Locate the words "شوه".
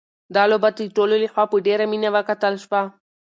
2.63-2.81